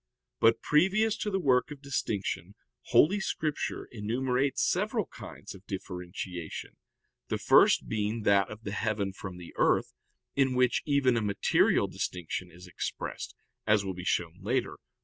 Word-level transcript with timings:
But 0.39 0.63
previous 0.63 1.15
to 1.17 1.29
the 1.29 1.37
work 1.39 1.69
of 1.69 1.79
distinction 1.83 2.55
Holy 2.85 3.19
Scripture 3.19 3.85
enumerates 3.91 4.67
several 4.67 5.05
kinds 5.05 5.53
of 5.53 5.63
differentiation, 5.67 6.75
the 7.27 7.37
first 7.37 7.87
being 7.87 8.23
that 8.23 8.49
of 8.49 8.63
the 8.63 8.71
heaven 8.71 9.13
from 9.13 9.37
the 9.37 9.53
earth, 9.57 9.93
in 10.35 10.55
which 10.55 10.81
even 10.87 11.17
a 11.17 11.21
material 11.21 11.85
distinction 11.85 12.49
is 12.49 12.65
expressed, 12.65 13.35
as 13.67 13.85
will 13.85 13.93
be 13.93 14.03
shown 14.03 14.39
later 14.41 14.73
(A. 14.73 14.77